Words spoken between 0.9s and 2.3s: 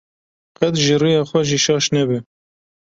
rêya xwe jî şaş nebe.